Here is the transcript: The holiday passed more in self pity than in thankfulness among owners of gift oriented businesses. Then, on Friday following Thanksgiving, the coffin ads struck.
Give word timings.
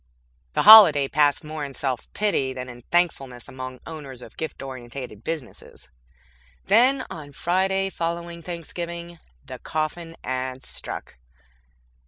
The 0.55 0.63
holiday 0.63 1.07
passed 1.07 1.43
more 1.43 1.63
in 1.63 1.75
self 1.75 2.11
pity 2.13 2.53
than 2.53 2.69
in 2.69 2.81
thankfulness 2.89 3.47
among 3.47 3.79
owners 3.85 4.23
of 4.23 4.35
gift 4.35 4.59
oriented 4.63 5.23
businesses. 5.23 5.89
Then, 6.65 7.05
on 7.11 7.33
Friday 7.33 7.91
following 7.91 8.41
Thanksgiving, 8.41 9.19
the 9.45 9.59
coffin 9.59 10.17
ads 10.23 10.67
struck. 10.67 11.17